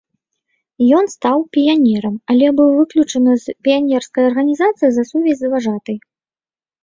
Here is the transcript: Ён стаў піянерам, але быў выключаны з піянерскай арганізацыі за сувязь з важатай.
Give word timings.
Ён 0.99 1.05
стаў 1.15 1.37
піянерам, 1.57 2.15
але 2.33 2.47
быў 2.59 2.69
выключаны 2.79 3.31
з 3.43 3.55
піянерскай 3.67 4.23
арганізацыі 4.29 4.89
за 4.95 5.03
сувязь 5.11 5.41
з 5.45 5.51
важатай. 5.55 5.97